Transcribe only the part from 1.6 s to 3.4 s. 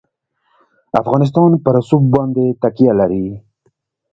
په رسوب باندې تکیه لري.